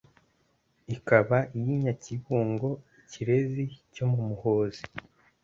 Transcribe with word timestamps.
Ikaba 0.95 1.37
iy' 1.57 1.71
i 1.75 1.77
Nyakibungo, 1.83 2.69
Ikirezi 3.01 3.63
cyo 3.93 4.05
mu 4.11 4.19
Muhozi. 4.27 4.83